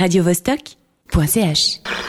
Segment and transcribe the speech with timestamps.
[0.00, 1.99] radiovostok.ch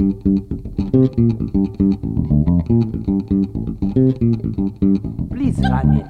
[0.00, 0.08] Please
[5.60, 6.06] run it.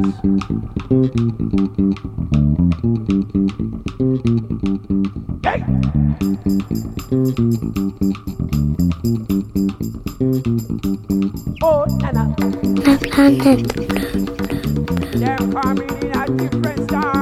[5.43, 5.65] Hey!
[11.61, 12.25] Oh, Nana.
[12.77, 13.61] The planet.
[16.15, 17.20] are different.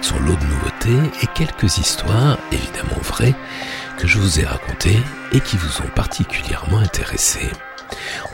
[0.00, 3.34] son lot de nouveautés et quelques histoires, évidemment vraies,
[3.98, 5.00] que je vous ai racontées
[5.32, 7.50] et qui vous ont particulièrement intéressé.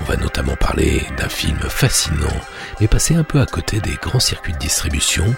[0.00, 2.40] On va notamment parler d'un film fascinant,
[2.80, 5.34] mais passé un peu à côté des grands circuits de distribution,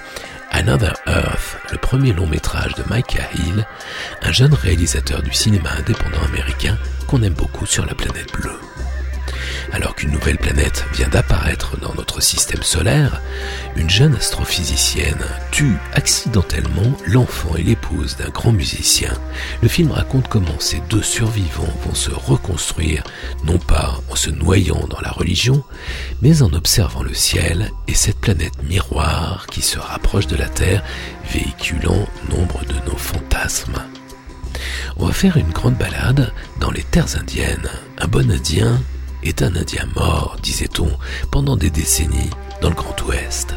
[0.50, 3.66] Another Earth, le premier long métrage de Micah Hill,
[4.22, 8.58] un jeune réalisateur du cinéma indépendant américain qu'on aime beaucoup sur la planète bleue.
[9.98, 13.20] Qu'une nouvelle planète vient d'apparaître dans notre système solaire,
[13.74, 19.12] une jeune astrophysicienne tue accidentellement l'enfant et l'épouse d'un grand musicien.
[19.60, 23.02] Le film raconte comment ces deux survivants vont se reconstruire,
[23.42, 25.64] non pas en se noyant dans la religion,
[26.22, 30.84] mais en observant le ciel et cette planète miroir qui se rapproche de la Terre,
[31.32, 33.82] véhiculant nombre de nos fantasmes.
[34.96, 37.68] On va faire une grande balade dans les terres indiennes.
[37.98, 38.80] Un bon Indien
[39.22, 40.90] est un Indien mort, disait-on,
[41.30, 42.30] pendant des décennies
[42.60, 43.54] dans le Grand Ouest.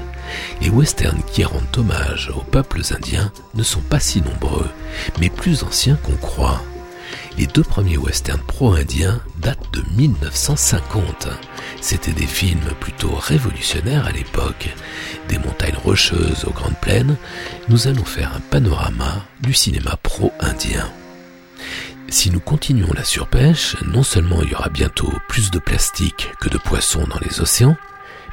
[0.61, 4.69] Les westerns qui rendent hommage aux peuples indiens ne sont pas si nombreux,
[5.19, 6.61] mais plus anciens qu'on croit.
[7.37, 11.27] Les deux premiers westerns pro-indiens datent de 1950.
[11.81, 14.69] C'étaient des films plutôt révolutionnaires à l'époque.
[15.29, 17.15] Des montagnes rocheuses aux grandes plaines,
[17.69, 20.91] nous allons faire un panorama du cinéma pro-indien.
[22.11, 26.49] Si nous continuons la surpêche, non seulement il y aura bientôt plus de plastique que
[26.49, 27.77] de poissons dans les océans,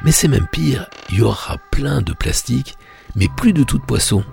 [0.03, 2.75] mais c'est même pire, il y aura plein de plastique,
[3.15, 4.25] mais plus de tout de poissons.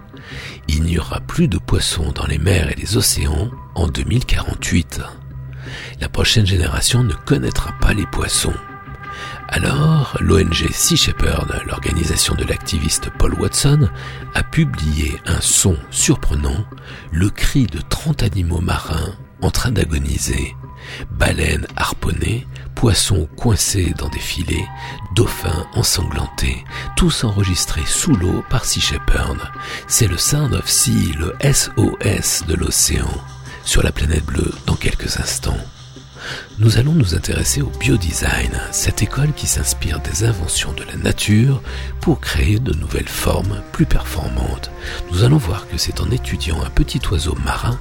[0.66, 5.00] Il n'y aura plus de poissons dans les mers et les océans en 2048.
[6.00, 8.54] La prochaine génération ne connaîtra pas les poissons.
[9.48, 13.88] Alors, l'ONG Sea Shepherd, l'organisation de l'activiste Paul Watson,
[14.34, 16.66] a publié un son surprenant,
[17.12, 20.56] le cri de 30 animaux marins en train d'agoniser.
[21.10, 24.68] Baleines harponnées, poissons coincés dans des filets,
[25.14, 26.64] dauphins ensanglantés,
[26.96, 29.38] tous enregistrés sous l'eau par Sea Shepherd.
[29.88, 33.10] C'est le Sound of Sea, le SOS de l'océan,
[33.64, 35.58] sur la planète bleue dans quelques instants
[36.58, 41.62] nous allons nous intéresser au biodesign, cette école qui s'inspire des inventions de la nature
[42.00, 44.70] pour créer de nouvelles formes plus performantes.
[45.12, 47.78] Nous allons voir que c'est en étudiant un petit oiseau marin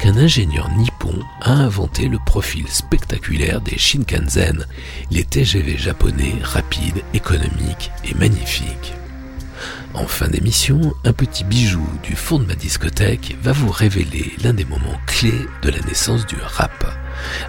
[0.00, 4.66] qu'un ingénieur nippon a inventé le profil spectaculaire des Shinkansen,
[5.10, 8.94] les TGV japonais rapides, économiques et magnifiques.
[9.94, 14.52] En fin d'émission, un petit bijou du fond de ma discothèque va vous révéler l'un
[14.52, 16.84] des moments clés de la naissance du rap.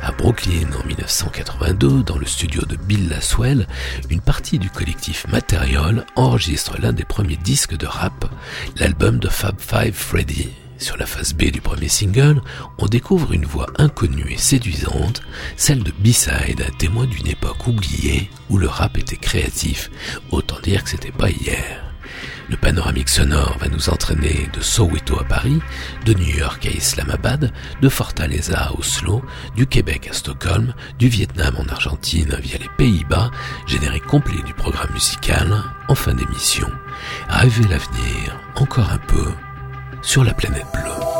[0.01, 3.67] À Brooklyn en 1982, dans le studio de Bill Laswell,
[4.09, 8.25] une partie du collectif Material enregistre l'un des premiers disques de rap,
[8.77, 10.49] l'album de Fab Five Freddy.
[10.77, 12.41] Sur la face B du premier single,
[12.77, 15.21] on découvre une voix inconnue et séduisante,
[15.55, 19.89] celle de B-Side, témoin d'une époque oubliée où le rap était créatif.
[20.31, 21.86] Autant dire que c'était pas hier.
[22.49, 25.59] Le panoramique sonore va nous entraîner de Soweto à Paris,
[26.05, 27.51] de New York à Islamabad,
[27.81, 29.21] de Fortaleza à Oslo,
[29.55, 33.31] du Québec à Stockholm, du Vietnam en Argentine via les Pays-Bas,
[33.65, 36.71] générique complet du programme musical, en fin d'émission.
[37.27, 39.31] Rêver l'avenir, encore un peu,
[40.01, 41.16] sur la planète bleue.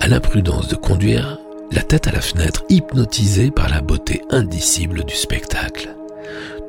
[0.00, 1.38] A l'imprudence de conduire
[1.72, 5.94] la tête à la fenêtre, hypnotisée par la beauté indicible du spectacle.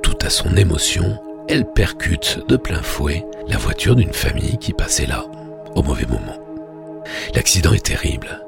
[0.02, 5.06] Tout à son émotion, elle percute de plein fouet la voiture d'une famille qui passait
[5.06, 5.26] là,
[5.76, 6.40] au mauvais moment.
[7.36, 8.42] L'accident est terrible.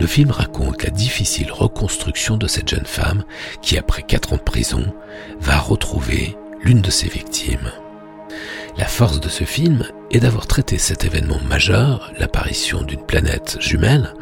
[0.00, 3.24] Le film raconte la difficile reconstruction de cette jeune femme
[3.62, 4.84] qui, après quatre ans de prison,
[5.38, 7.70] va retrouver l'une de ses victimes.
[8.78, 14.12] La force de ce film est d'avoir traité cet événement majeur, l'apparition d'une planète jumelle,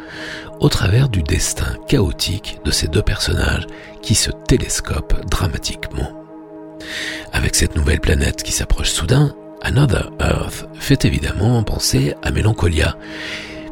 [0.61, 3.67] au travers du destin chaotique de ces deux personnages
[4.01, 6.09] qui se télescopent dramatiquement.
[7.33, 12.95] Avec cette nouvelle planète qui s'approche soudain, Another Earth fait évidemment penser à Mélancolia,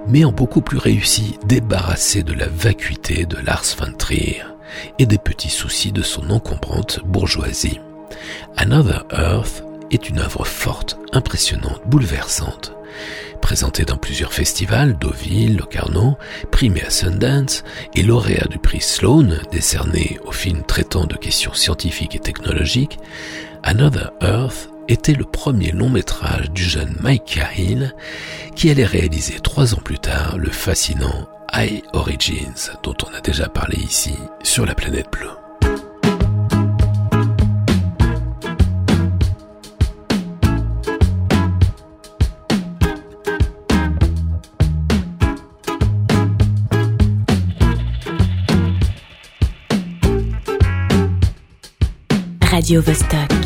[0.07, 4.41] mais en beaucoup plus réussi, débarrassé de la vacuité de Lars von Trier
[4.99, 7.79] et des petits soucis de son encombrante bourgeoisie.
[8.57, 9.63] Another Earth
[9.95, 12.73] est une œuvre forte, impressionnante, bouleversante.
[13.41, 16.17] Présentée dans plusieurs festivals, Deauville, Locarno,
[16.51, 22.15] primé à Sundance et lauréat du prix Sloan, décerné aux films traitant de questions scientifiques
[22.15, 22.99] et technologiques,
[23.63, 27.93] Another Earth était le premier long métrage du jeune Mike Cahill
[28.55, 33.47] qui allait réaliser trois ans plus tard le fascinant High Origins dont on a déjà
[33.47, 35.42] parlé ici sur la planète bleue.
[52.63, 53.42] Radio Vostok.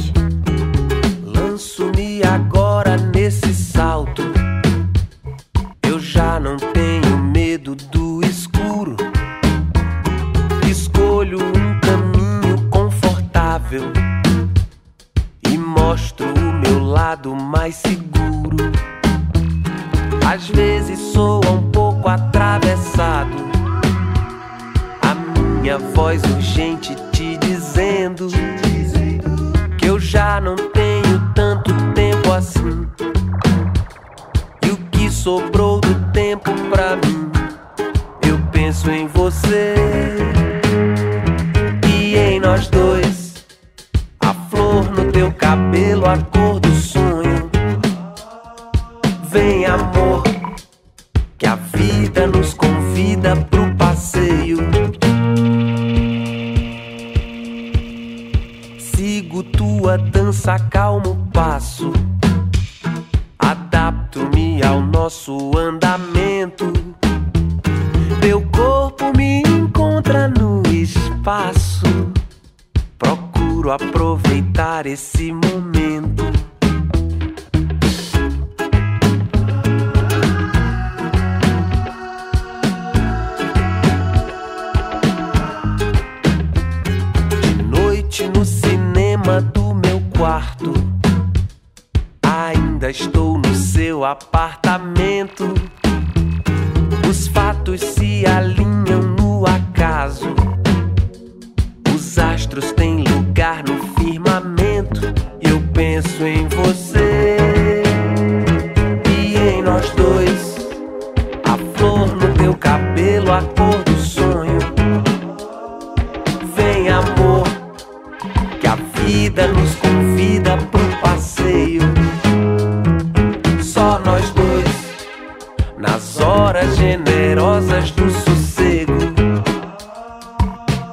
[126.75, 128.97] Generosas do sossego.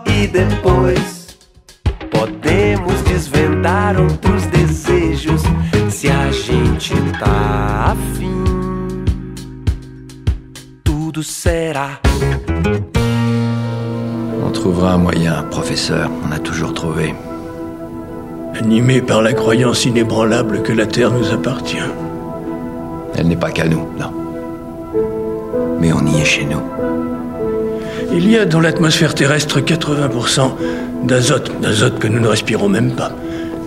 [0.07, 1.37] E depois
[2.11, 5.43] podemos desvendar outros desejos
[5.91, 8.45] se a gente tá afim.
[10.85, 12.01] Tudo será.
[14.47, 16.11] On trouvera un moyen, professeur.
[16.27, 17.15] On a toujours trouvé.
[18.59, 21.91] Animé par la croyance inébranlable que la Terre nous appartient.
[23.17, 24.24] Elle n'est pas qu'à nous, non.
[25.85, 26.62] Mais on y est chez nous.
[28.11, 30.53] Il y a dans l'atmosphère terrestre 80%
[31.03, 33.12] d'azote, d'azote que nous ne respirons même pas,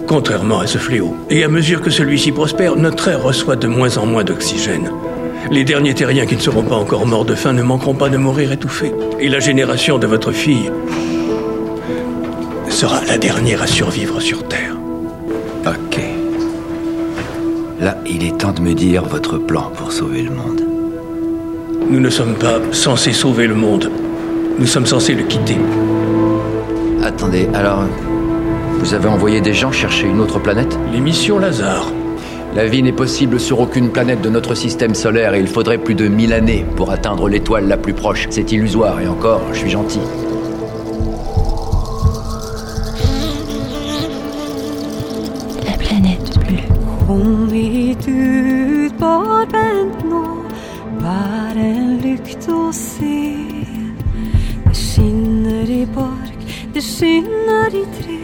[0.07, 1.15] contrairement à ce fléau.
[1.29, 4.89] Et à mesure que celui-ci prospère, notre air reçoit de moins en moins d'oxygène.
[5.51, 8.17] Les derniers terriens qui ne seront pas encore morts de faim ne manqueront pas de
[8.17, 8.93] mourir étouffés.
[9.19, 10.71] Et la génération de votre fille
[12.67, 14.75] sera la dernière à survivre sur Terre.
[15.67, 15.99] Ok.
[17.79, 20.66] Là, il est temps de me dire votre plan pour sauver le monde.
[21.89, 23.89] Nous ne sommes pas censés sauver le monde.
[24.59, 25.57] Nous sommes censés le quitter.
[27.01, 27.83] Attendez, alors...
[28.79, 30.77] Vous avez envoyé des gens chercher une autre planète?
[30.91, 31.91] Les missions Lazare.
[32.55, 35.95] La vie n'est possible sur aucune planète de notre système solaire et il faudrait plus
[35.95, 38.27] de mille années pour atteindre l'étoile la plus proche.
[38.29, 40.01] C'est illusoire et encore, je suis gentil.
[52.49, 53.45] En lykt se.
[54.65, 56.39] Det skinner i bark,
[56.73, 58.17] det skinner i trä.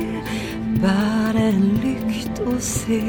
[0.81, 3.01] bær en lykt og se.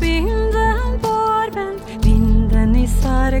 [0.00, 0.49] Bind
[3.00, 3.40] passar é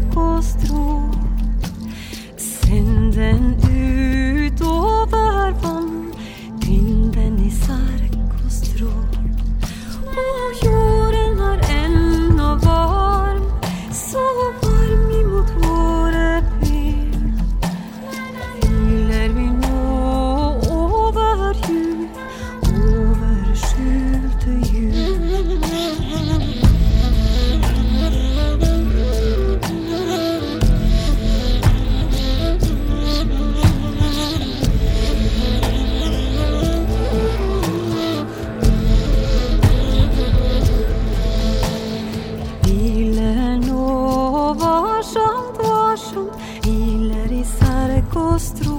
[48.10, 48.69] construir.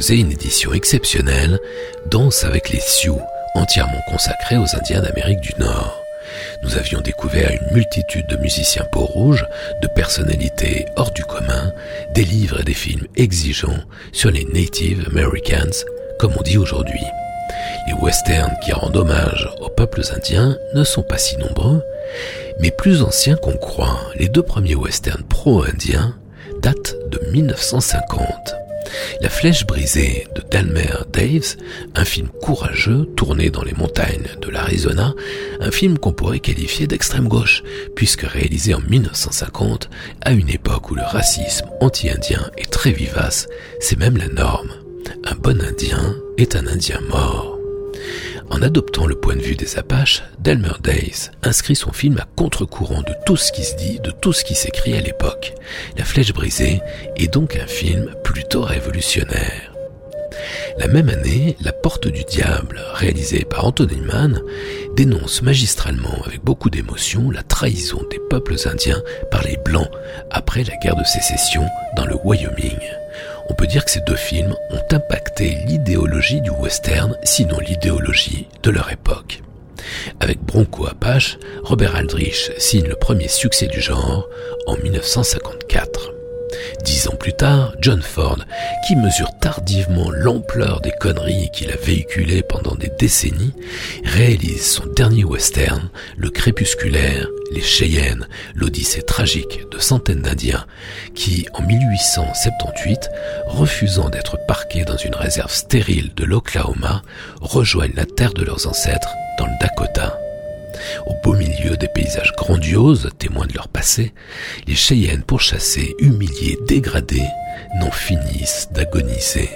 [0.00, 1.58] Une édition exceptionnelle,
[2.10, 3.20] Danse avec les Sioux,
[3.54, 6.00] entièrement consacrée aux Indiens d'Amérique du Nord.
[6.62, 9.46] Nous avions découvert une multitude de musiciens peau rouge,
[9.82, 11.72] de personnalités hors du commun,
[12.14, 15.84] des livres et des films exigeants sur les Native Americans,
[16.18, 17.04] comme on dit aujourd'hui.
[17.86, 21.82] Les westerns qui rendent hommage aux peuples indiens ne sont pas si nombreux,
[22.60, 24.00] mais plus anciens qu'on croit.
[24.16, 26.16] Les deux premiers westerns pro-indiens
[26.62, 28.63] datent de 1950.
[29.20, 31.56] La Flèche brisée de Delmer Daves,
[31.94, 35.14] un film courageux tourné dans les montagnes de l'Arizona,
[35.60, 37.62] un film qu'on pourrait qualifier d'extrême gauche,
[37.94, 39.90] puisque réalisé en 1950,
[40.22, 43.48] à une époque où le racisme anti-indien est très vivace,
[43.80, 44.72] c'est même la norme.
[45.24, 47.53] Un bon Indien est un Indien mort.
[48.50, 53.02] En adoptant le point de vue des Apaches, Delmer Days inscrit son film à contre-courant
[53.02, 55.54] de tout ce qui se dit, de tout ce qui s'écrit à l'époque.
[55.96, 56.80] La Flèche brisée
[57.16, 59.72] est donc un film plutôt révolutionnaire.
[60.78, 64.40] La même année, La Porte du Diable, réalisé par Anthony Mann,
[64.96, 69.90] dénonce magistralement avec beaucoup d'émotion la trahison des peuples indiens par les Blancs
[70.30, 71.64] après la guerre de sécession
[71.96, 72.78] dans le Wyoming
[73.48, 78.70] on peut dire que ces deux films ont impacté l'idéologie du western, sinon l'idéologie de
[78.70, 79.42] leur époque.
[80.20, 84.26] Avec Bronco Apache, Robert Aldrich signe le premier succès du genre
[84.66, 86.14] en 1954.
[86.84, 88.38] Dix ans plus tard, John Ford,
[88.86, 93.54] qui mesure tardivement l'ampleur des conneries qu'il a véhiculées pendant des décennies,
[94.04, 100.66] réalise son dernier western, Le Crépusculaire, Les Cheyennes, l'Odyssée tragique de centaines d'Indiens,
[101.14, 103.08] qui, en 1878,
[103.46, 107.02] refusant d'être parqués dans une réserve stérile de l'Oklahoma,
[107.40, 110.23] rejoignent la terre de leurs ancêtres dans le Dakota.
[111.06, 114.12] Au beau milieu des paysages grandioses, témoins de leur passé,
[114.66, 117.28] les Cheyennes pourchassés, humiliés, dégradés,
[117.80, 119.50] n'en finissent d'agoniser.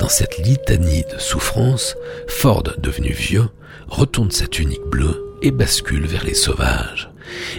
[0.00, 3.48] Dans cette litanie de souffrance, Ford, devenu vieux,
[3.88, 7.10] retourne sa tunique bleue et bascule vers les sauvages.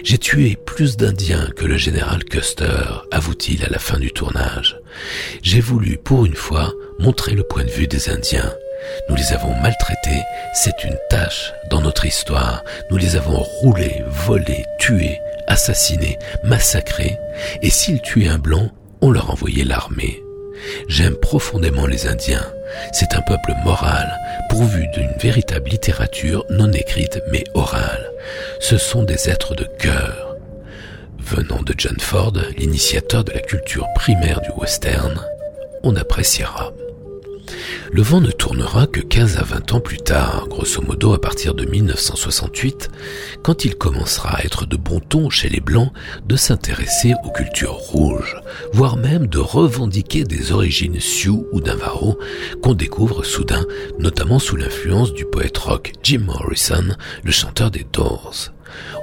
[0.02, 4.78] J'ai tué plus d'Indiens que le général Custer, avoue-t-il à la fin du tournage.
[5.42, 8.52] J'ai voulu, pour une fois, montrer le point de vue des Indiens.
[9.08, 10.22] Nous les avons maltraités,
[10.54, 12.64] c'est une tâche dans notre histoire.
[12.90, 17.18] Nous les avons roulés, volés, tués, assassinés, massacrés,
[17.62, 20.22] et s'ils tuaient un blanc, on leur envoyait l'armée.
[20.88, 22.46] J'aime profondément les Indiens.
[22.92, 24.16] C'est un peuple moral,
[24.48, 28.10] pourvu d'une véritable littérature non écrite mais orale.
[28.60, 30.36] Ce sont des êtres de cœur.
[31.18, 35.20] Venant de John Ford, l'initiateur de la culture primaire du western,
[35.82, 36.72] on appréciera.
[37.92, 41.54] Le vent ne tournera que 15 à 20 ans plus tard, grosso modo à partir
[41.54, 42.90] de 1968,
[43.42, 45.92] quand il commencera à être de bon ton chez les Blancs
[46.26, 48.36] de s'intéresser aux cultures rouges,
[48.72, 52.18] voire même de revendiquer des origines Sioux ou Navajo
[52.62, 53.64] qu'on découvre soudain,
[53.98, 58.52] notamment sous l'influence du poète rock Jim Morrison, le chanteur des Doors.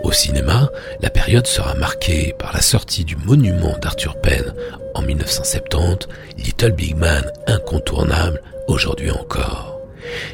[0.03, 0.69] Au cinéma,
[1.01, 4.53] la période sera marquée par la sortie du monument d'Arthur Penn
[4.93, 9.79] en 1970, Little Big Man incontournable aujourd'hui encore.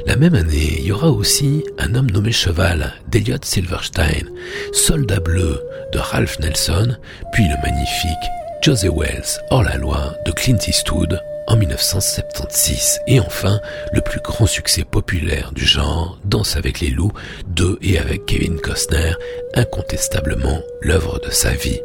[0.06, 4.30] La même année, il y aura aussi un homme nommé Cheval d'Eliot Silverstein,
[4.72, 6.96] Soldat bleu de Ralph Nelson,
[7.32, 8.30] puis le magnifique
[8.62, 13.00] José Wells hors la loi de Clint Eastwood en 1976.
[13.08, 13.60] Et enfin,
[13.92, 17.14] le plus grand succès populaire du genre, Danse avec les loups,
[17.48, 19.14] de et avec Kevin Costner,
[19.54, 21.80] incontestablement l'œuvre de sa vie.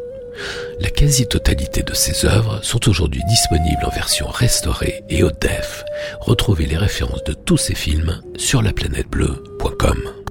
[0.80, 5.84] La quasi-totalité de ces œuvres sont aujourd'hui disponibles en version restaurée et haute def.
[6.20, 10.27] Retrouvez les références de tous ces films sur laplanètebleue.com.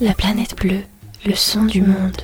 [0.00, 0.84] La planète bleue,
[1.26, 2.18] le son du monde.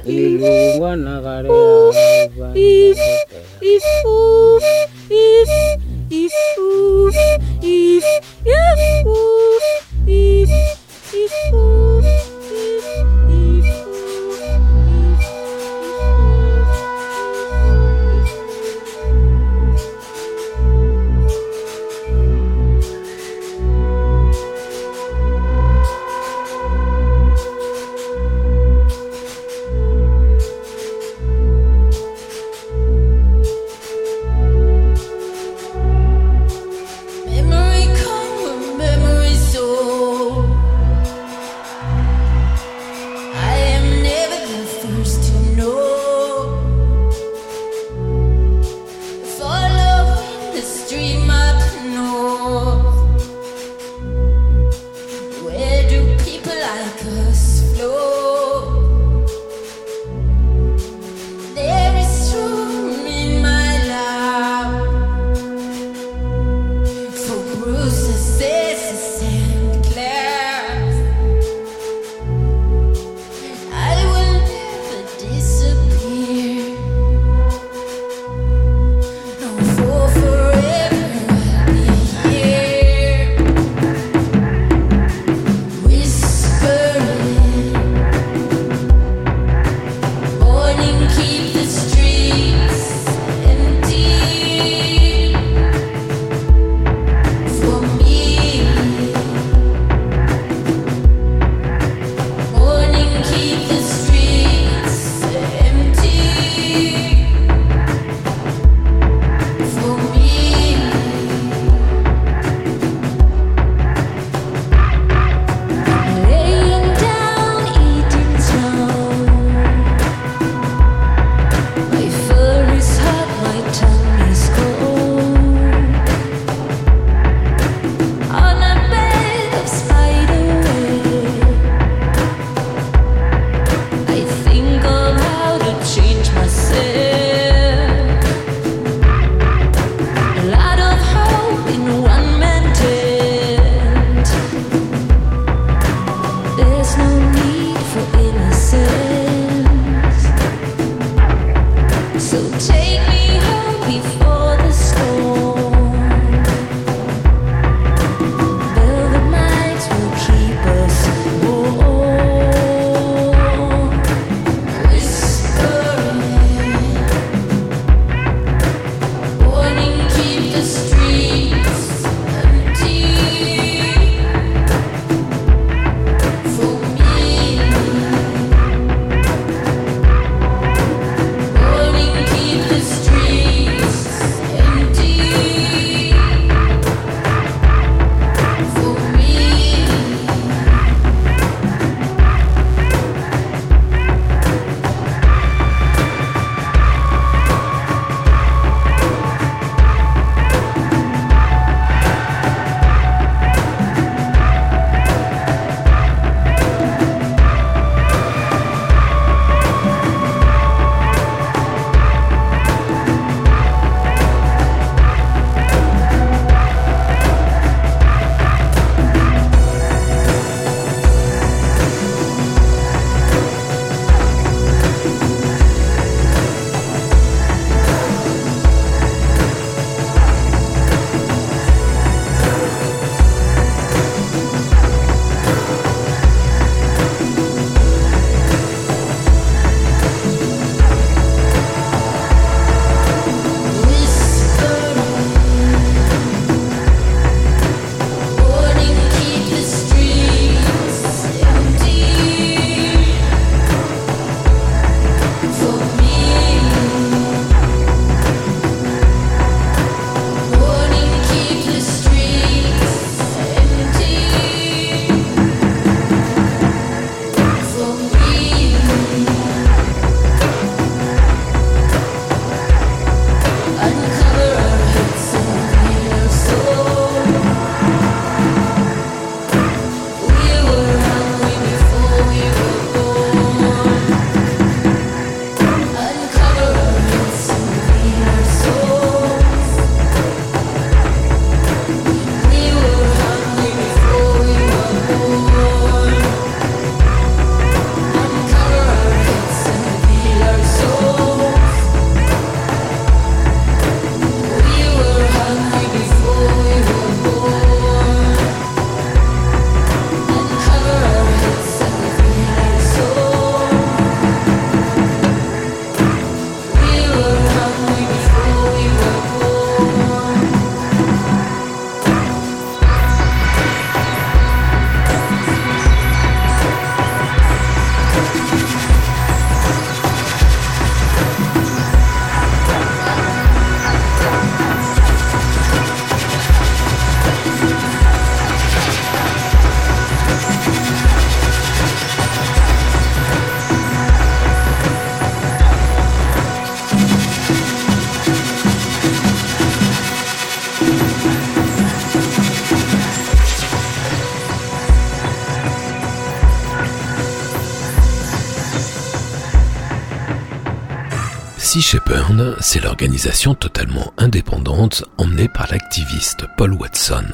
[361.90, 367.24] Shepherd, c'est l'organisation totalement indépendante emmenée par l'activiste Paul Watson.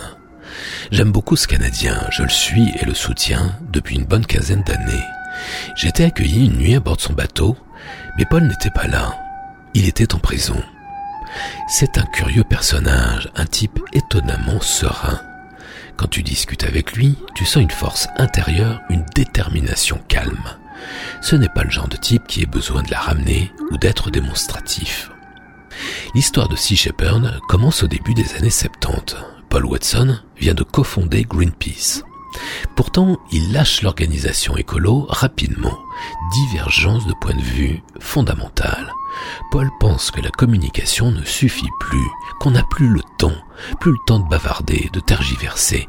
[0.92, 5.02] J'aime beaucoup ce Canadien, je le suis et le soutiens depuis une bonne quinzaine d'années.
[5.74, 7.56] J'ai été accueilli une nuit à bord de son bateau,
[8.16, 9.18] mais Paul n'était pas là.
[9.74, 10.62] Il était en prison.
[11.66, 15.20] C'est un curieux personnage, un type étonnamment serein.
[15.96, 20.58] Quand tu discutes avec lui, tu sens une force intérieure, une détermination calme
[21.20, 24.10] ce n'est pas le genre de type qui ait besoin de la ramener ou d'être
[24.10, 25.10] démonstratif.
[26.14, 29.16] L'histoire de Sea Shepherd commence au début des années 70.
[29.48, 32.02] Paul Watson vient de cofonder Greenpeace.
[32.74, 35.78] Pourtant, il lâche l'organisation écolo rapidement.
[36.32, 38.92] Divergence de point de vue fondamentale.
[39.50, 42.06] Paul pense que la communication ne suffit plus,
[42.40, 43.36] qu'on n'a plus le temps,
[43.80, 45.86] plus le temps de bavarder, de tergiverser,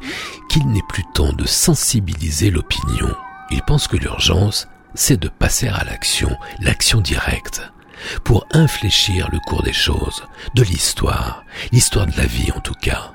[0.48, 3.12] qu'il n'est plus temps de sensibiliser l'opinion.
[3.50, 7.62] Il pense que l'urgence, c'est de passer à l'action, l'action directe,
[8.24, 10.24] pour infléchir le cours des choses,
[10.54, 13.12] de l'histoire, l'histoire de la vie en tout cas.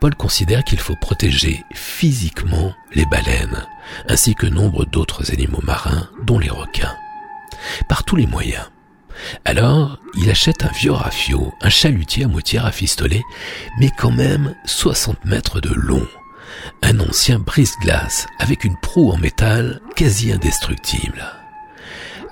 [0.00, 3.66] Paul considère qu'il faut protéger physiquement les baleines,
[4.08, 6.96] ainsi que nombre d'autres animaux marins, dont les requins,
[7.88, 8.64] par tous les moyens.
[9.44, 13.22] Alors, il achète un vieux rafio, un chalutier à moitié rafistolé,
[13.78, 16.06] mais quand même 60 mètres de long,
[16.82, 21.24] un ancien brise-glace avec une proue en métal quasi indestructible.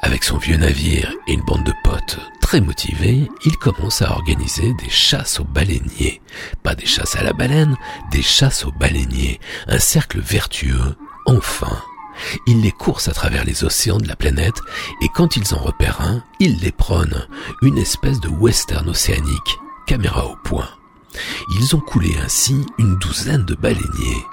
[0.03, 4.73] Avec son vieux navire et une bande de potes très motivés, il commence à organiser
[4.75, 6.23] des chasses aux baleiniers.
[6.62, 7.77] Pas des chasses à la baleine,
[8.11, 9.41] des chasses aux baleiniers.
[9.66, 10.97] Un cercle vertueux,
[11.27, 11.83] enfin.
[12.47, 14.61] Il les course à travers les océans de la planète
[15.03, 17.27] et quand ils en repèrent un, il les prône.
[17.62, 20.71] Une espèce de western océanique, caméra au point.
[21.59, 24.25] Ils ont coulé ainsi une douzaine de baleiniers.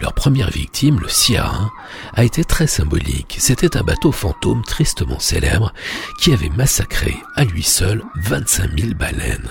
[0.00, 1.72] Leur première victime, le Sierra,
[2.14, 3.36] a été très symbolique.
[3.38, 5.72] C'était un bateau fantôme tristement célèbre
[6.20, 9.50] qui avait massacré à lui seul 25 000 baleines.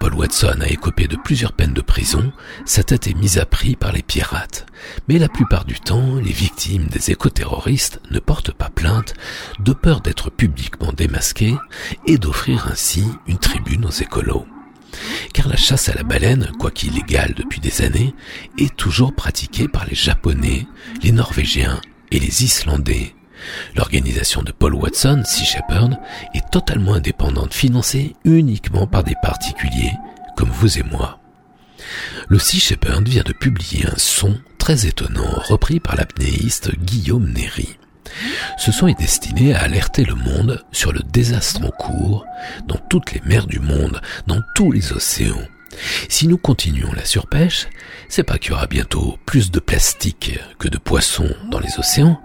[0.00, 2.32] Paul Watson a écopé de plusieurs peines de prison,
[2.64, 4.66] sa tête est mise à prix par les pirates.
[5.08, 9.14] Mais la plupart du temps, les victimes des écoterroristes ne portent pas plainte
[9.60, 11.54] de peur d'être publiquement démasquées
[12.06, 14.46] et d'offrir ainsi une tribune aux écolos
[15.32, 18.14] car la chasse à la baleine, quoiqu'illégale illégale depuis des années,
[18.58, 20.66] est toujours pratiquée par les Japonais,
[21.02, 21.80] les Norvégiens
[22.10, 23.14] et les Islandais.
[23.74, 25.98] L'organisation de Paul Watson, Sea Shepherd,
[26.34, 29.92] est totalement indépendante, financée uniquement par des particuliers,
[30.36, 31.18] comme vous et moi.
[32.28, 37.76] Le Sea Shepherd vient de publier un son très étonnant repris par l'apnéiste Guillaume Néry.
[38.58, 42.24] Ce son est destiné à alerter le monde sur le désastre en cours
[42.66, 45.42] dans toutes les mers du monde, dans tous les océans.
[46.08, 47.66] Si nous continuons la surpêche,
[48.08, 52.20] c'est pas qu'il y aura bientôt plus de plastique que de poissons dans les océans,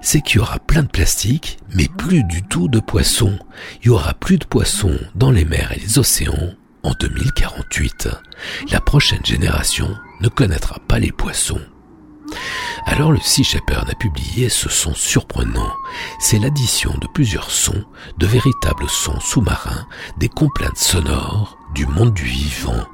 [0.00, 3.38] c'est qu'il y aura plein de plastique, mais plus du tout de poissons.
[3.82, 8.08] Il y aura plus de poissons dans les mers et les océans en 2048.
[8.70, 11.60] La prochaine génération ne connaîtra pas les poissons.
[12.86, 15.72] Alors le Sea Shepherd a publié ce son surprenant.
[16.18, 17.84] C'est l'addition de plusieurs sons,
[18.18, 19.86] de véritables sons sous-marins,
[20.18, 22.84] des complaintes sonores du monde du vivant,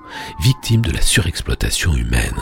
[0.40, 2.36] victime de la surexploitation humaine.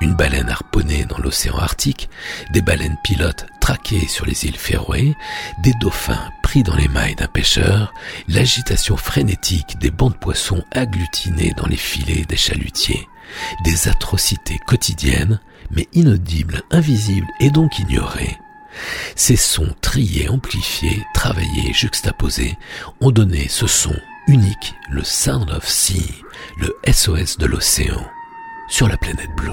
[0.00, 2.08] Une baleine harponnée dans l'océan Arctique,
[2.52, 5.14] des baleines pilotes traquées sur les îles Féroé,
[5.62, 7.92] des dauphins pris dans les mailles d'un pêcheur,
[8.26, 13.06] l'agitation frénétique des bancs de poissons agglutinés dans les filets des chalutiers,
[13.64, 15.38] des atrocités quotidiennes
[15.70, 18.38] mais inaudibles, invisibles et donc ignorés.
[19.16, 22.56] Ces sons triés, amplifiés, travaillés, juxtaposés
[23.00, 23.94] ont donné ce son
[24.28, 26.22] unique, le Sound of Sea,
[26.58, 28.06] le SOS de l'océan,
[28.68, 29.52] sur la planète bleue.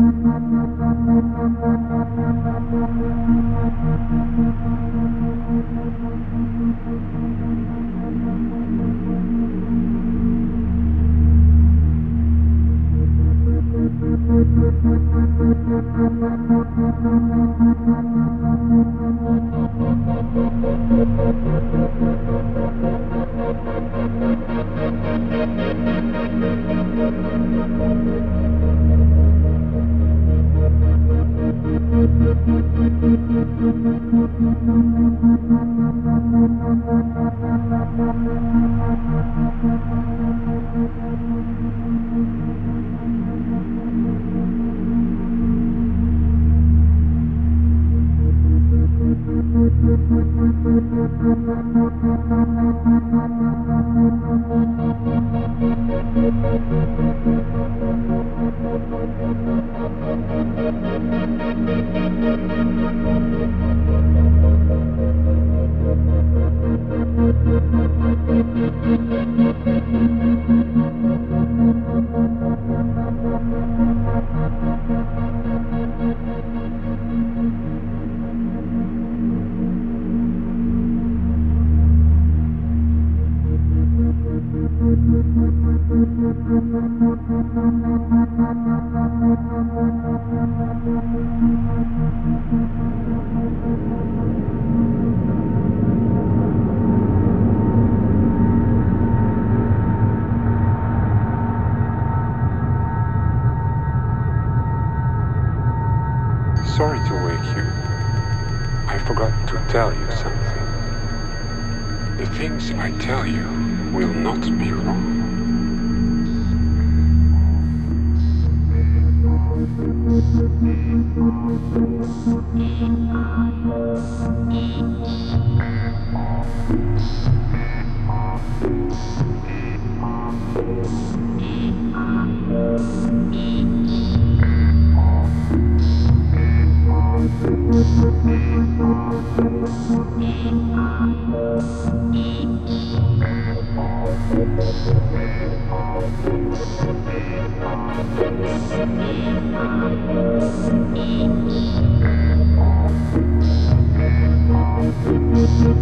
[155.71, 155.77] C'est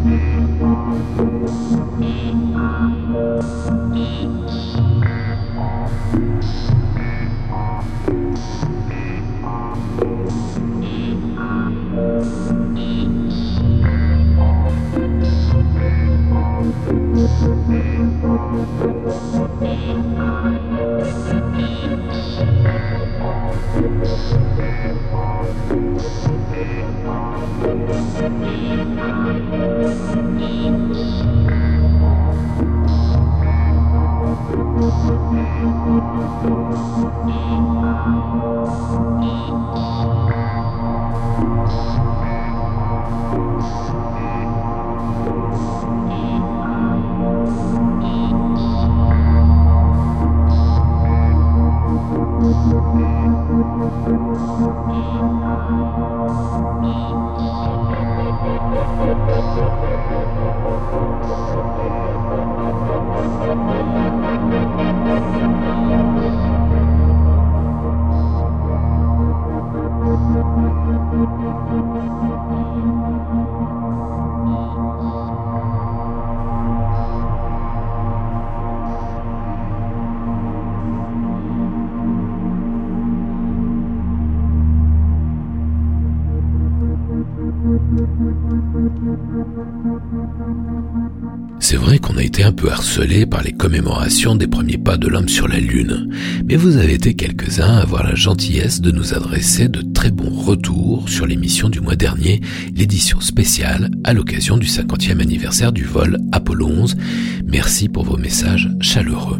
[93.29, 96.09] par les commémorations des premiers pas de l'homme sur la Lune,
[96.45, 100.29] mais vous avez été quelques-uns à avoir la gentillesse de nous adresser de très bons
[100.29, 102.41] retours sur l'émission du mois dernier,
[102.75, 106.97] l'édition spéciale à l'occasion du 50e anniversaire du vol Apollo 11.
[107.45, 109.39] Merci pour vos messages chaleureux.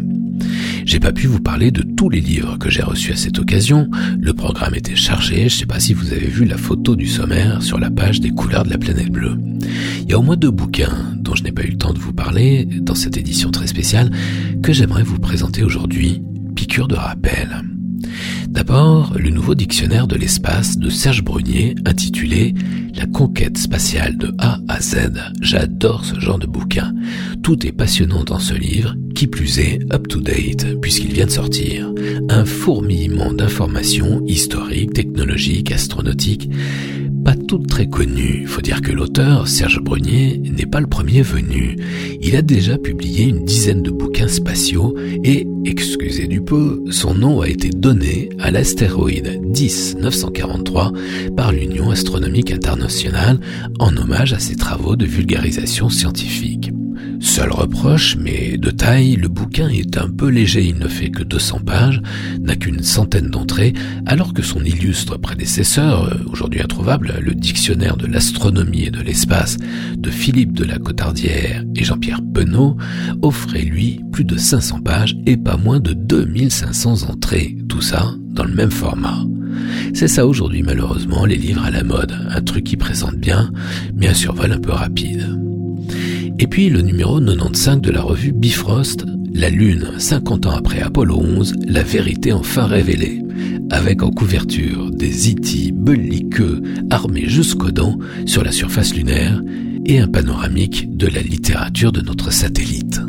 [0.86, 3.90] J'ai pas pu vous parler de tous les livres que j'ai reçus à cette occasion.
[4.18, 5.50] Le programme était chargé.
[5.50, 8.30] Je sais pas si vous avez vu la photo du sommaire sur la page des
[8.30, 9.36] couleurs de la planète bleue.
[10.00, 12.12] Il y a au moins deux bouquins je n'ai pas eu le temps de vous
[12.12, 14.10] parler dans cette édition très spéciale
[14.62, 16.22] que j'aimerais vous présenter aujourd'hui.
[16.54, 17.62] Piqûre de rappel.
[18.48, 22.54] D'abord, le nouveau dictionnaire de l'espace de Serge Brunier intitulé
[22.96, 25.12] La conquête spatiale de A à Z.
[25.40, 26.92] J'adore ce genre de bouquin.
[27.42, 31.92] Tout est passionnant dans ce livre, qui plus est up-to-date puisqu'il vient de sortir.
[32.28, 36.50] Un fourmillement d'informations historiques, technologiques, astronautiques
[37.24, 38.46] pas toutes très connues.
[38.46, 41.76] Faut dire que l'auteur, Serge Brunier, n'est pas le premier venu.
[42.20, 47.40] Il a déjà publié une dizaine de bouquins spatiaux et, excusez du peu, son nom
[47.40, 50.92] a été donné à l'astéroïde 10943
[51.36, 53.40] par l'Union astronomique internationale
[53.78, 56.70] en hommage à ses travaux de vulgarisation scientifique.
[57.20, 61.22] Seul reproche, mais de taille, le bouquin est un peu léger, il ne fait que
[61.22, 62.00] 200 pages,
[62.40, 63.74] n'a qu'une centaine d'entrées,
[64.06, 69.58] alors que son illustre prédécesseur, euh, aujourd'hui introuvable, le dictionnaire de l'astronomie et de l'espace
[69.98, 72.78] de Philippe de la Cotardière et Jean-Pierre Penaud,
[73.20, 78.44] offrait lui plus de 500 pages et pas moins de 2500 entrées, tout ça dans
[78.44, 79.26] le même format.
[79.92, 83.50] C'est ça aujourd'hui malheureusement les livres à la mode, un truc qui présente bien,
[83.94, 85.49] mais un survol un peu rapide.
[86.42, 91.18] Et puis le numéro 95 de la revue Bifrost, La Lune, 50 ans après Apollo
[91.18, 93.22] 11, la vérité enfin révélée,
[93.68, 95.72] avec en couverture des E.T.
[95.72, 99.42] belliqueux armés jusqu'aux dents sur la surface lunaire
[99.84, 103.02] et un panoramique de la littérature de notre satellite.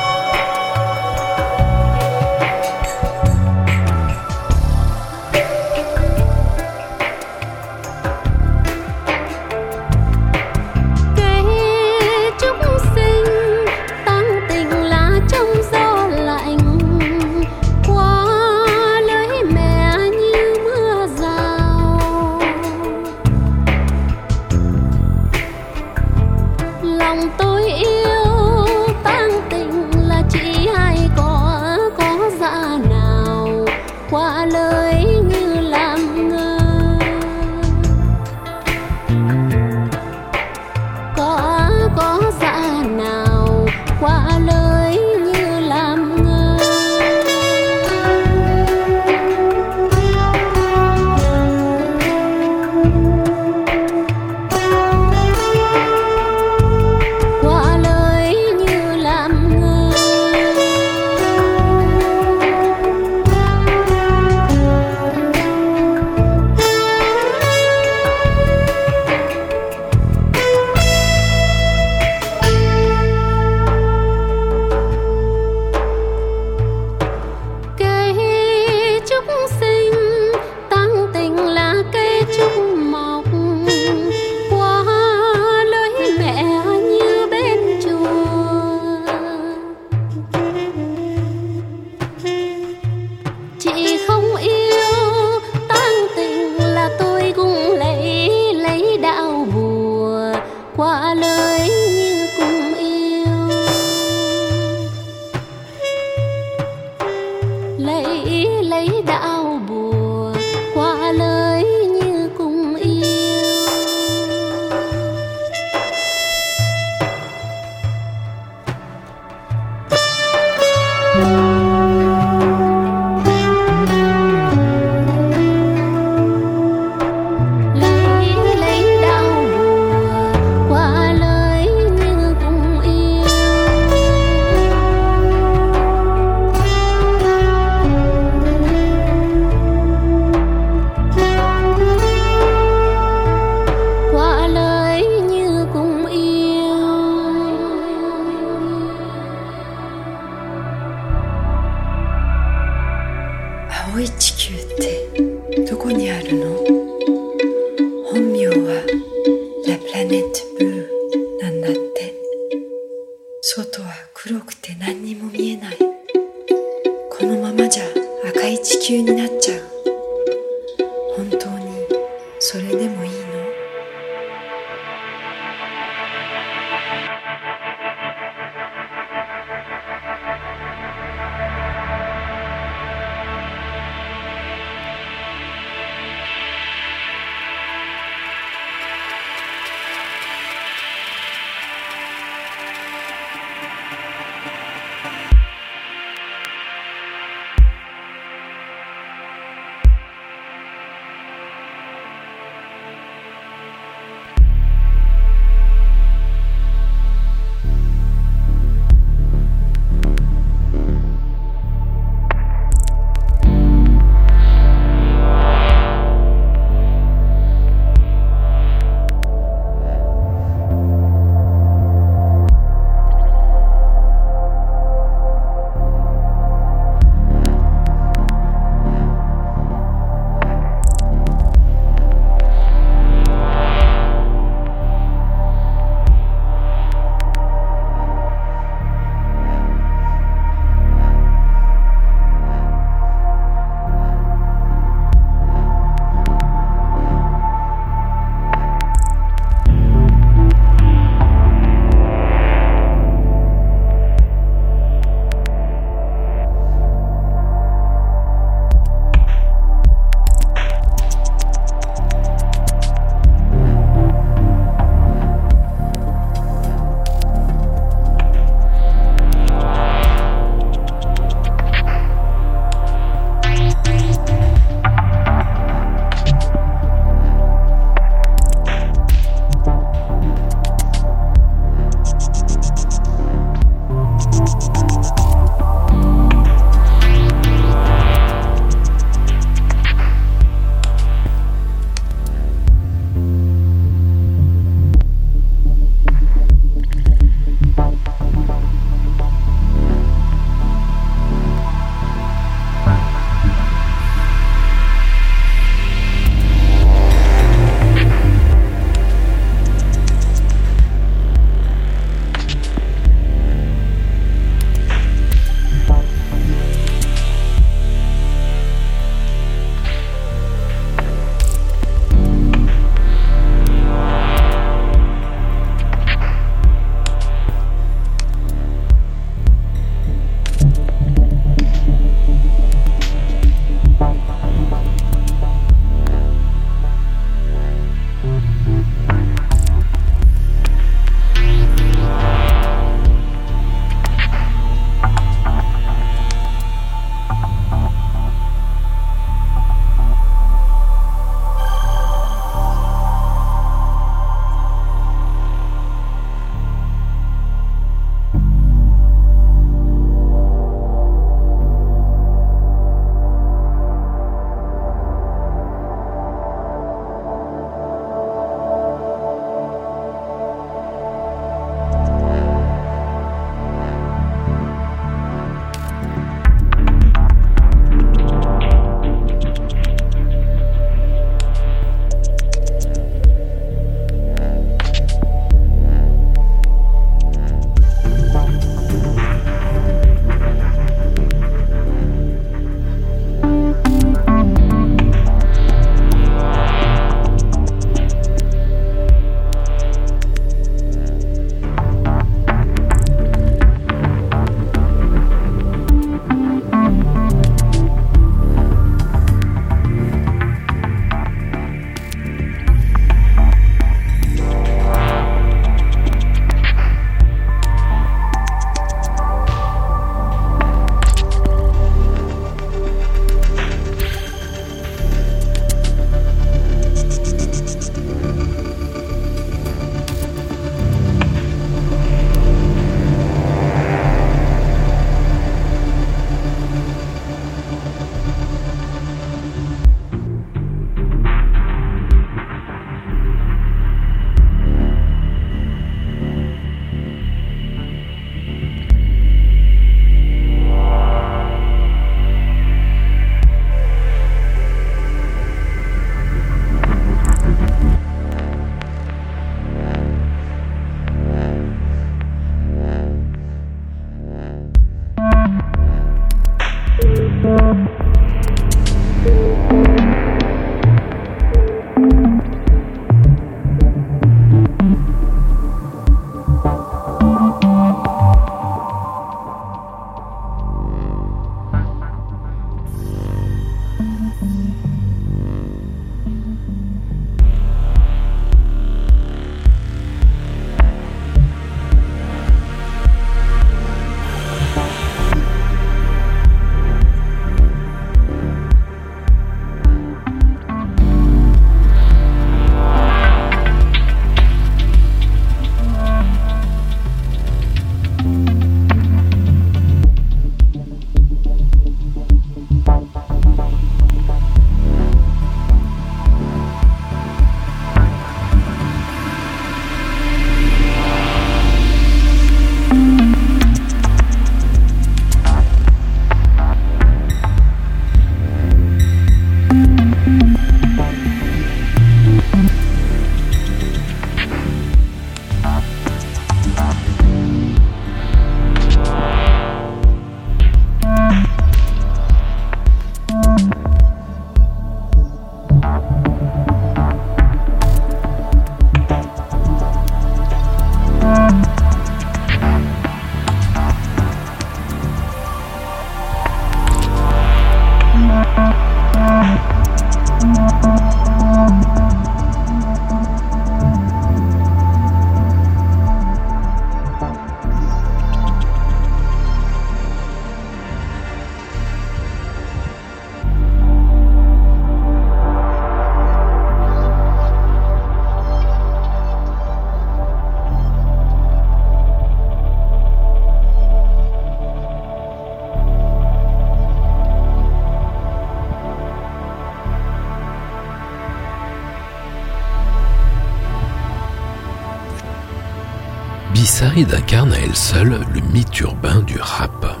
[596.64, 600.00] B-Side incarne à elle seule le mythe urbain du rap.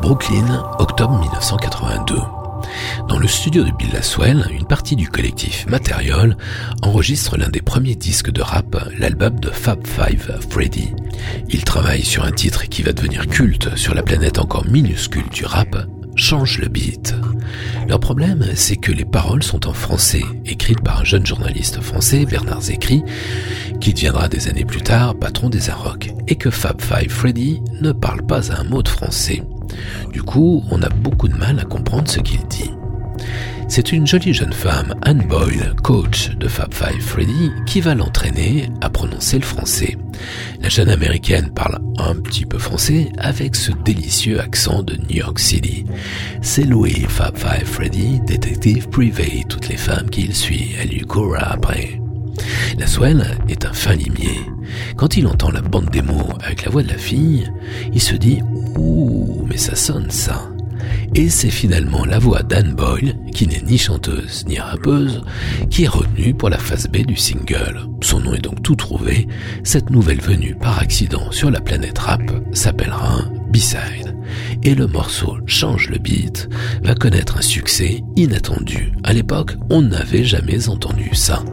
[0.00, 2.14] Brooklyn, octobre 1982.
[3.08, 6.36] Dans le studio de Bill Laswell, une partie du collectif Material
[6.82, 10.92] enregistre l'un des premiers disques de rap, l'album de Fab Five Freddy.
[11.48, 15.44] Il travaille sur un titre qui va devenir culte sur la planète encore minuscule du
[15.44, 15.84] rap,
[16.34, 17.14] Le beat.
[17.88, 22.26] Leur problème, c'est que les paroles sont en français, écrites par un jeune journaliste français,
[22.26, 23.04] Bernard Zécry,
[23.80, 27.92] qui deviendra des années plus tard patron des Arocs, et que Fab Five Freddy ne
[27.92, 29.44] parle pas un mot de français.
[30.12, 32.72] Du coup, on a beaucoup de mal à comprendre ce qu'il dit.
[33.68, 38.70] C'est une jolie jeune femme, Anne Boyle, coach de Fab Five Freddy, qui va l'entraîner
[38.80, 39.96] à prononcer le français.
[40.60, 45.38] La jeune américaine parle un petit peu français avec ce délicieux accent de New York
[45.38, 45.84] City.
[46.42, 51.36] C'est Louis Fab Five Freddy, détective privé, toutes les femmes qu'il suit, elle lui court
[51.38, 52.00] après.
[52.78, 54.40] La Swell est un fin limier.
[54.96, 57.50] Quand il entend la bande des mots avec la voix de la fille,
[57.92, 58.40] il se dit
[58.76, 60.48] Ouh, mais ça sonne ça.
[61.14, 65.22] Et c'est finalement la voix d'Anne Boyle, qui n'est ni chanteuse ni rappeuse,
[65.70, 67.88] qui est retenue pour la phase B du single.
[68.02, 69.28] Son nom est donc tout trouvé.
[69.62, 72.22] Cette nouvelle venue par accident sur la planète rap
[72.52, 73.24] s'appellera
[73.54, 74.16] B-Side
[74.64, 76.48] et le morceau Change le beat
[76.82, 78.92] va connaître un succès inattendu.
[79.04, 81.44] À l'époque, on n'avait jamais entendu ça.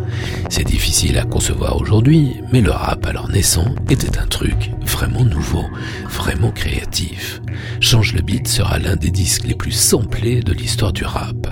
[0.49, 5.66] C'est difficile à concevoir aujourd'hui, mais le rap alors naissant était un truc vraiment nouveau,
[6.10, 7.41] vraiment créatif.
[7.80, 11.47] Change le beat sera l'un des disques les plus samplés de l'histoire du rap.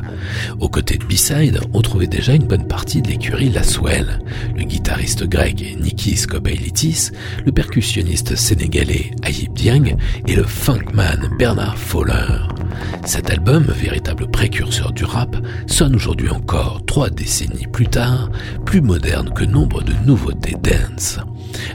[0.60, 4.20] Aux côtés de B-Side, on trouvait déjà une bonne partie de l'écurie Laswell,
[4.56, 7.12] le guitariste grec Nikis Kobailitis,
[7.46, 9.96] le percussionniste sénégalais Ayib Dieng
[10.28, 12.48] et le funkman Bernard Fowler.
[13.06, 15.36] Cet album, véritable précurseur du rap,
[15.68, 18.30] sonne aujourd'hui encore, trois décennies plus tard,
[18.66, 21.20] plus moderne que nombre de nouveautés dance.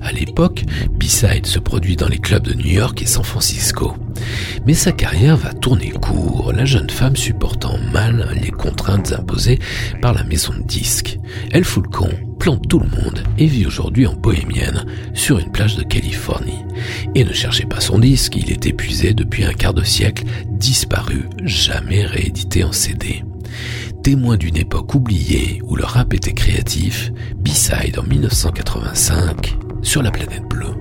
[0.02, 3.94] À l'époque, B-Side se produit dans les clubs de New York et San Francisco.
[4.66, 9.58] Mais sa carrière va tourner court, la jeune femme supportant mal les contraintes imposées
[10.00, 11.18] par la maison de disques.
[11.50, 12.10] Elle fout le con,
[12.44, 14.84] plante tout le monde et vit aujourd'hui en bohémienne
[15.14, 16.62] sur une plage de Californie.
[17.14, 21.26] Et ne cherchez pas son disque, il est épuisé depuis un quart de siècle, disparu,
[21.42, 23.24] jamais réédité en CD.
[24.02, 30.44] Témoin d'une époque oubliée où le rap était créatif, B-Side en 1985 sur la planète
[30.46, 30.74] bleue.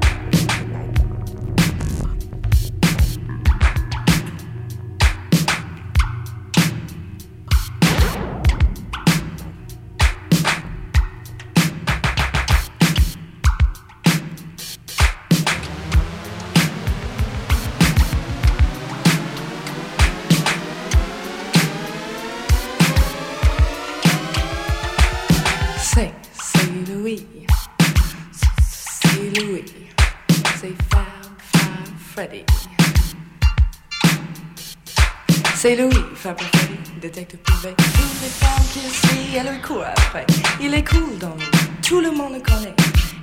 [40.60, 41.42] Il est cool dans le monde,
[41.84, 42.74] tout le monde le connaît.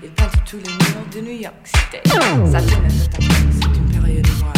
[0.03, 1.99] Il peint tous les murs de New York City.
[2.53, 4.53] Sa c'est une période noire.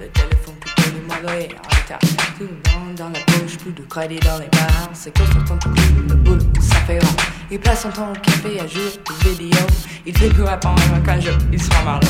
[0.00, 1.98] Le téléphone plutôt de mauvais en retard.
[2.38, 4.90] Tout le monde dans la poche, plus de crédit dans les bars.
[4.94, 5.70] C'est son temps
[6.08, 7.16] le boulot, ça fait rare.
[7.50, 8.92] Il passe son temps au café à jouer
[9.22, 9.66] des vidéos.
[10.06, 12.00] Il fait que répondre qu'un jour il sera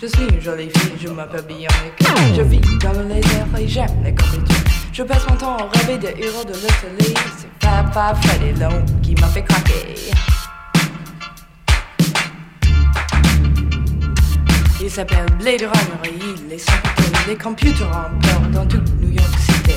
[0.00, 2.14] Je suis une jolie fille, je m'appelle Bianca.
[2.34, 4.54] Je vis dans le laser et j'aime les comédies.
[4.90, 7.14] Je passe mon temps à rêver des héros de l'hôtellerie.
[7.36, 7.48] C'est
[7.92, 9.94] Fab Freddy Long qui m'a fait craquer.
[14.80, 16.14] Il s'appelle Blade Runner et
[16.46, 16.58] il est
[17.28, 17.34] papier.
[17.34, 19.74] Les computers ont peur dans tout New York City.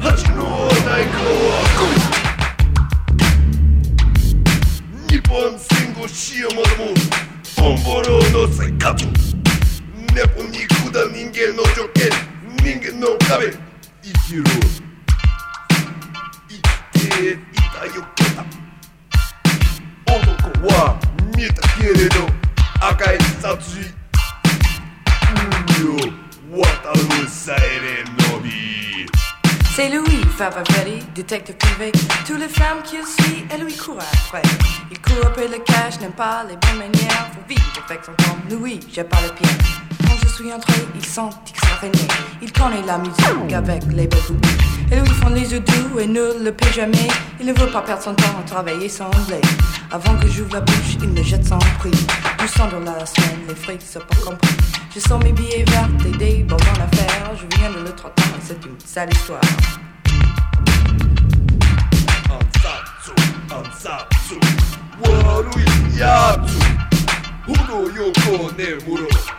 [0.00, 1.28] Hachino Daiko
[1.62, 2.00] Akumi.
[5.10, 6.94] Nippon Sengo Shiyomoto.
[7.56, 9.08] Bomboro no Seikatsu.
[10.14, 10.74] 猫に下
[11.12, 12.10] 人間の条件
[12.64, 13.52] 人間の壁
[14.02, 14.44] 生きろ
[16.48, 16.54] 生
[16.98, 17.36] きてい
[17.70, 18.42] たよけた
[20.06, 21.05] 男は
[29.74, 31.92] C'est Louis Favavelli, détective privé.
[32.26, 34.42] Toutes les femmes qu'il suit, et lui court après.
[34.90, 38.38] Il court après le cash, n'aime pas les bonnes manières Faut vivre avec son temps
[38.50, 39.95] Louis, j'ai pas le pied
[40.38, 42.08] il sent qu'il sera régné.
[42.42, 44.18] Il connaît la musique avec les beaux
[44.92, 47.08] Et lui font les yeux doux et ne le paie jamais.
[47.40, 49.40] Il ne veut pas perdre son temps à travailler sans blé.
[49.90, 51.90] Avant que j'ouvre la bouche, il me jette sans prix.
[52.38, 54.56] 200 dollars la semaine, les frais sont pas compris.
[54.94, 57.32] Je sens mes billets verts et des bonbons l'affaire.
[57.34, 59.40] Je viens de trottoir et c'est une sale histoire.
[68.56, 69.35] Benshi,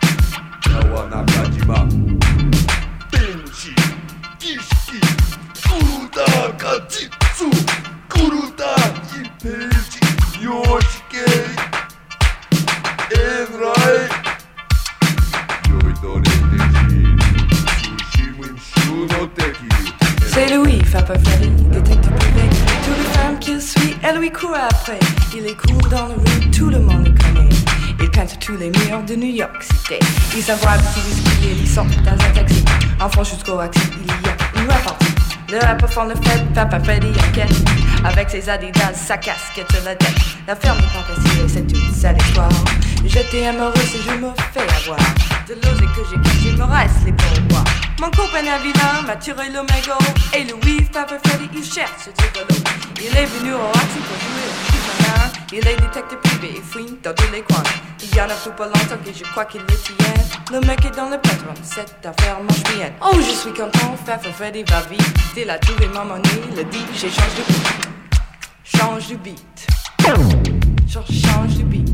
[20.28, 22.49] C'est Louis, Papa Freddy, détective privé.
[22.86, 24.99] Toutes les femmes qu'il suit, elle lui court après.
[25.36, 27.07] Il est cool dans la rue, tout le monde
[27.99, 28.06] le connaît.
[28.06, 29.99] Il peint sur tous les murs de New York City.
[30.36, 32.64] Il s'envoie un petit whisky et il sort dans un taxi.
[32.99, 35.06] Enfant jusqu'au accès, il y a une répartie.
[35.49, 37.56] Le rappeur font le fait, Papa Freddy enquête.
[38.03, 40.15] Avec ses adidas, sa casquette sur la tête.
[40.48, 42.49] La ferme facile, c'est une sale histoire.
[43.06, 44.99] J'étais amoureuse et je me fais avoir.
[45.48, 47.64] De l'osé que j'ai il me reste les pourboires.
[47.99, 49.98] Mon copain un vilain m'a tiré le mégot.
[50.34, 52.61] Et Louis, Papa Freddy, il cherche ce gigolo.
[52.99, 54.36] Il est venu au Axi pour
[55.53, 57.64] Il est détective privé et fouine dans tous les coins.
[58.03, 59.95] Il y en a plus pas longtemps que je crois qu'il le tient.
[60.52, 62.91] Le mec est dans le patron, cette affaire marche bien.
[63.02, 65.02] Oh, je suis content, Papa Freddy va vite.
[65.38, 67.90] Il a trouvé ma monnaie, le DJ change de beat.
[68.65, 69.68] Change de beat.
[70.86, 71.88] Change, change de beat.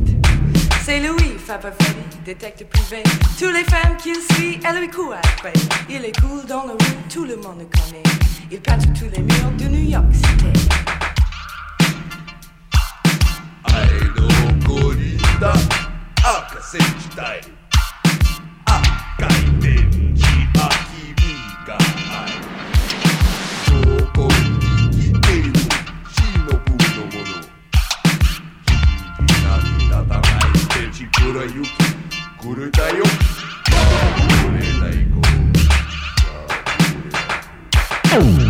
[0.83, 3.03] C'est Louis, Papa Freddy, détective privé.
[3.37, 5.53] Tous les femmes qu'il suit, elle lui court après.
[5.89, 8.03] Il est cool dans la rue, tout le monde le connaît.
[8.51, 10.67] Il peint tous les murs de New York City.
[14.15, 14.21] の
[14.69, 15.53] 誇りだ
[16.23, 17.41] 赤戦時代
[18.65, 19.73] 赤い電
[20.13, 20.21] 磁
[20.53, 20.59] 波
[21.15, 21.23] 君
[21.65, 21.71] が
[22.11, 22.23] 愛
[23.71, 24.33] どこに
[24.91, 25.47] 生きている
[26.09, 27.31] 忍ぶのもの。
[29.17, 30.19] 君がない
[30.69, 31.67] てちくらゆき
[32.41, 35.03] 狂いだよこれない
[38.15, 38.42] Oh!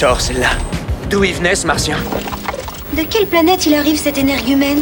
[0.00, 0.48] Sort, celle-là
[1.10, 1.98] D'où il venait, ce martien
[2.96, 4.80] De quelle planète il arrive cet énergumène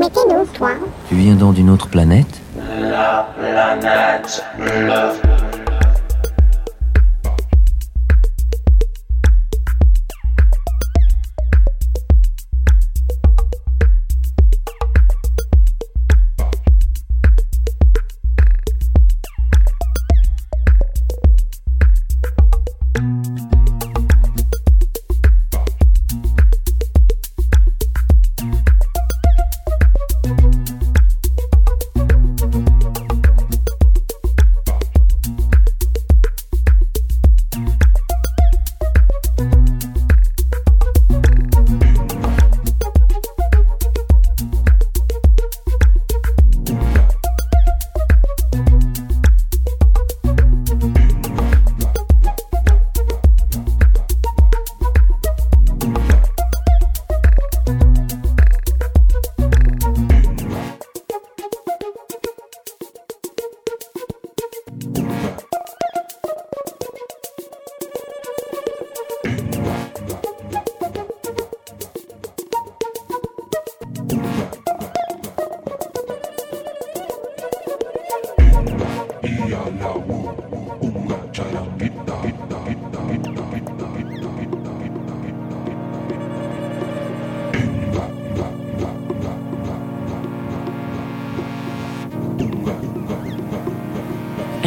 [0.00, 0.70] Mais t'es d'où, toi
[1.10, 2.40] Tu viens donc d'une autre planète?
[2.80, 5.25] La planète bleue.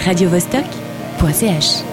[0.10, 1.89] radiovostok.ch.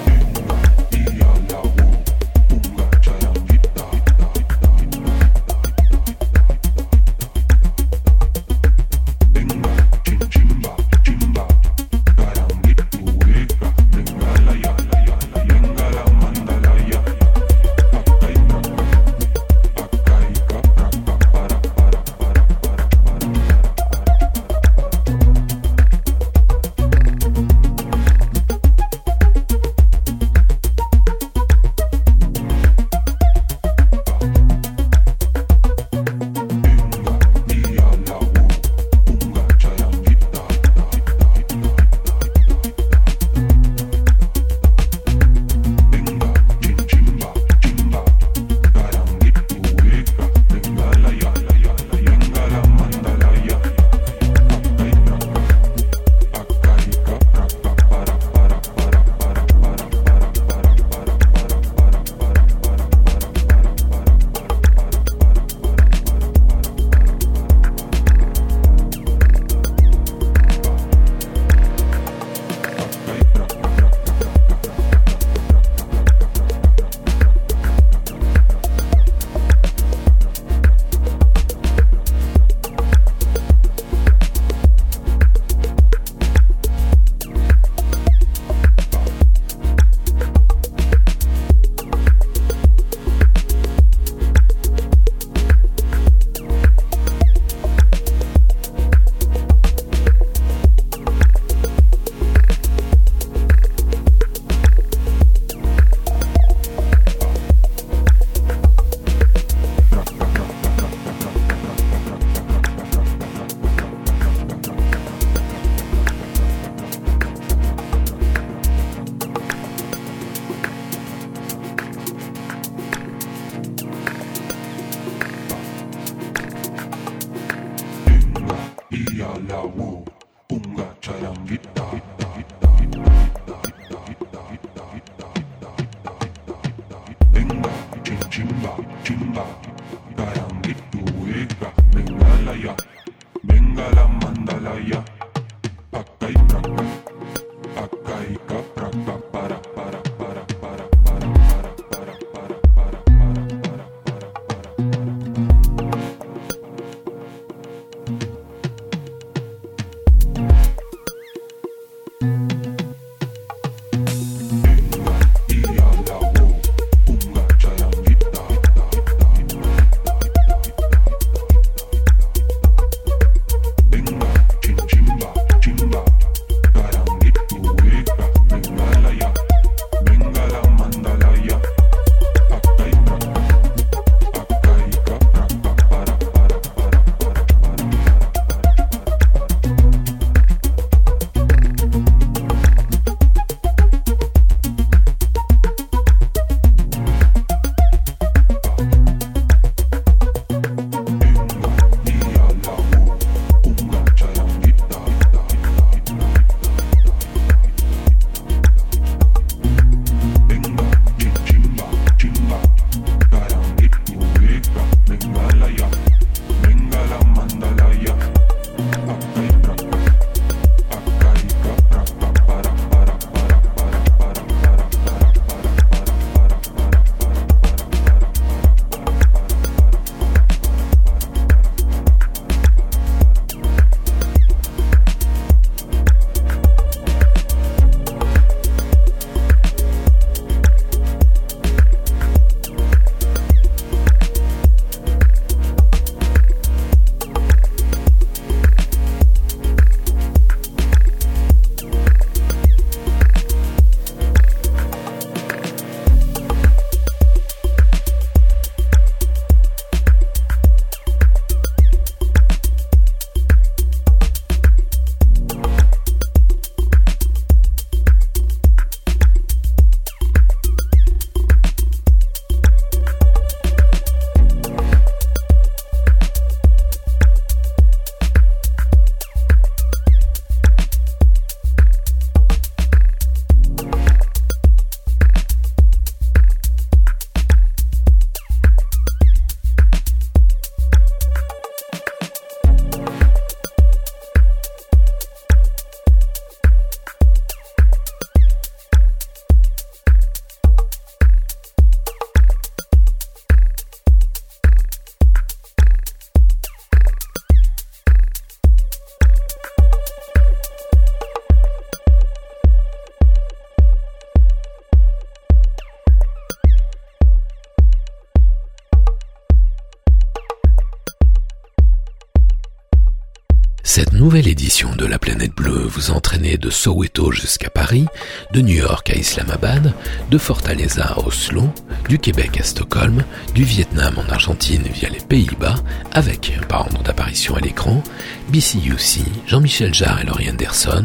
[324.26, 328.06] nouvelle édition de la planète bleue vous entraînez de Soweto jusqu'à Paris,
[328.52, 329.94] de New York à Islamabad,
[330.28, 331.62] de Fortaleza à Oslo,
[332.08, 333.22] du Québec à Stockholm,
[333.54, 335.76] du Vietnam en Argentine via les Pays-Bas,
[336.10, 338.02] avec, par ordre d'apparition à l'écran,
[338.48, 341.04] BCUC, Jean-Michel Jarre et Laurie Anderson,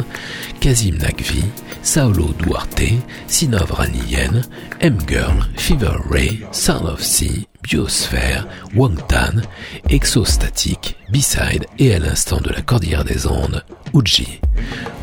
[0.59, 1.43] Kazim Nagvi,
[1.83, 4.41] Saulo Duarte, Sinov Raniyen,
[4.79, 9.41] M-Girl, Fever Ray, Sound of Sea, Biosphère, Wangtan,
[9.89, 13.63] Exostatique, B-Side et à l'instant de la Cordillère des Andes,
[13.93, 14.39] Uji.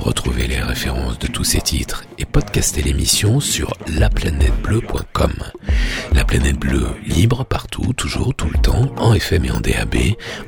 [0.01, 5.32] Retrouvez les références de tous ces titres et podcastez l'émission sur laplanètebleu.com.
[6.12, 9.97] La planète bleue, libre partout, toujours, tout le temps, en FM et en DAB,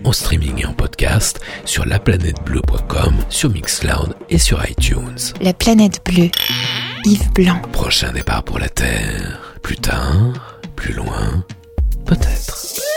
[0.04, 5.18] en streaming et en podcast, sur laplanètebleu.com, sur Mixcloud et sur iTunes.
[5.40, 6.30] La planète bleue.
[7.04, 7.60] Yves Blanc.
[7.72, 9.40] Prochain départ pour la Terre.
[9.62, 11.44] Plus tard, plus loin,
[12.04, 12.89] peut-être.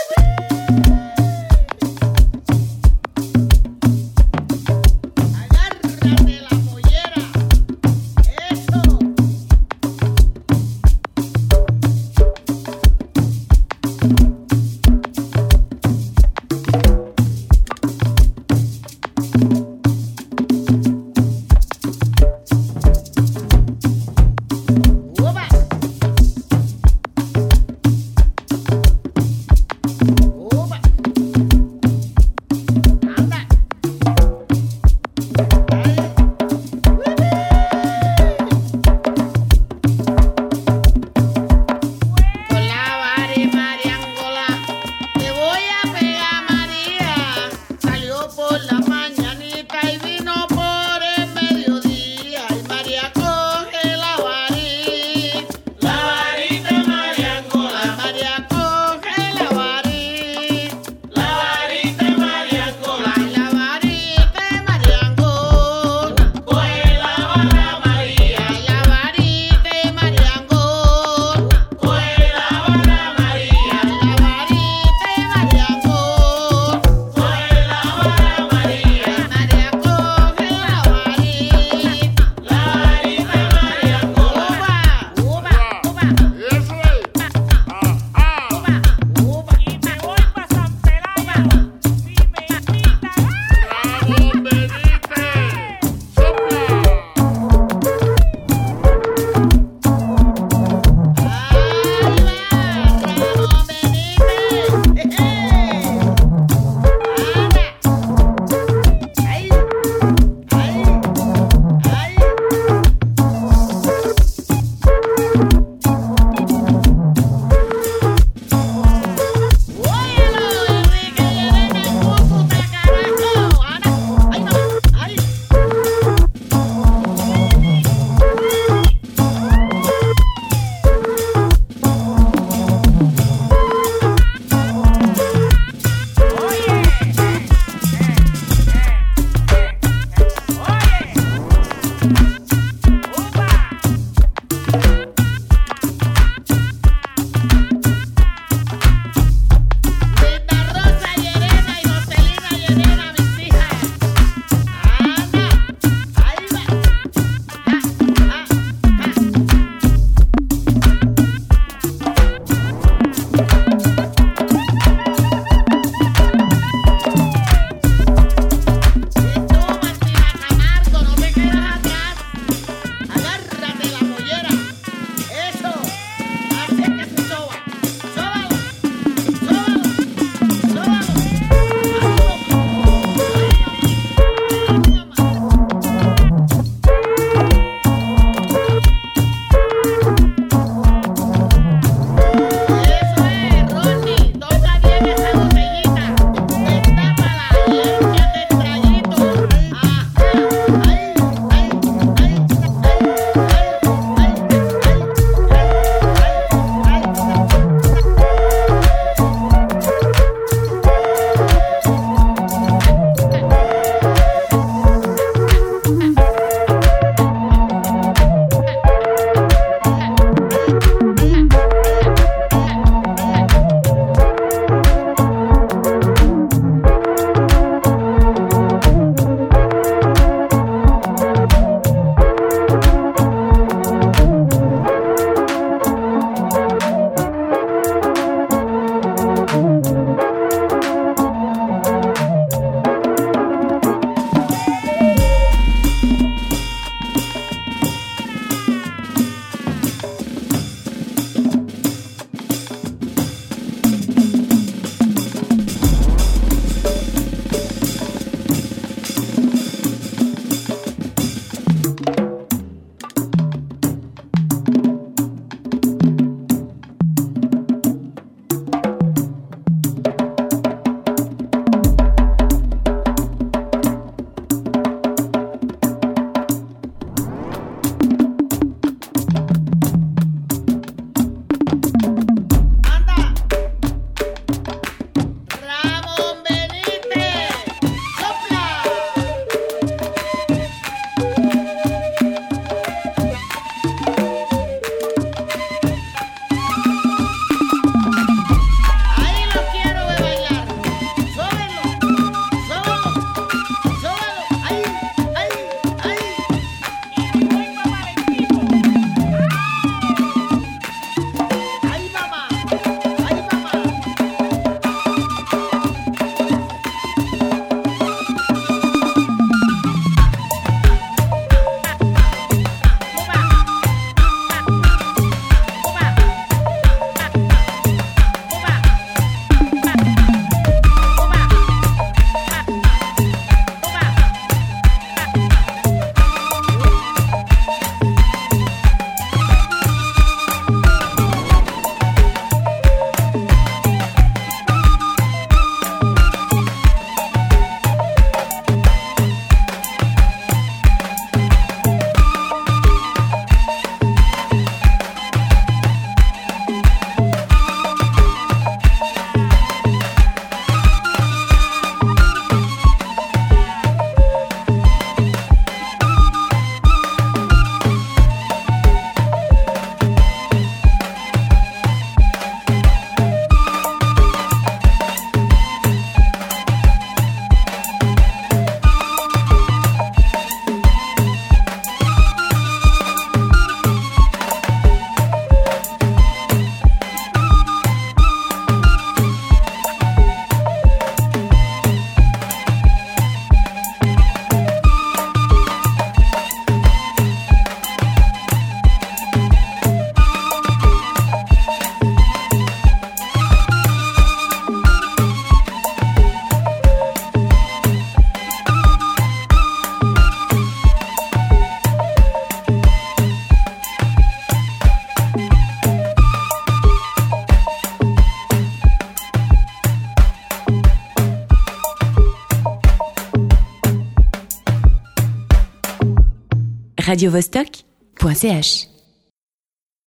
[427.14, 428.93] radiovostok.ch